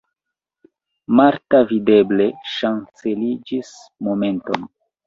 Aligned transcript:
Marta 1.19 1.61
videble 1.73 2.27
ŝanceliĝis 2.55 3.75
momenton. 4.09 4.71